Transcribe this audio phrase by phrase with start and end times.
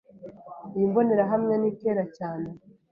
[0.75, 2.47] Iyi mbonerahamwe ni kera cyane.